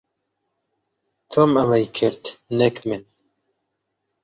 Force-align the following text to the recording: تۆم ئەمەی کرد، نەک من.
تۆم 1.31 1.51
ئەمەی 1.59 1.85
کرد، 1.97 2.23
نەک 2.57 2.75
من. 2.87 3.03